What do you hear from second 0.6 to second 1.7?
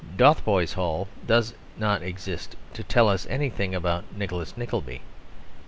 Hall does